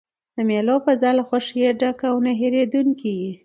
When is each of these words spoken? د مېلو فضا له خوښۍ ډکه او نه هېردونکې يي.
د 0.35 0.37
مېلو 0.49 0.75
فضا 0.85 1.09
له 1.19 1.23
خوښۍ 1.27 1.61
ډکه 1.79 2.05
او 2.11 2.17
نه 2.25 2.31
هېردونکې 2.39 3.11
يي. 3.21 3.31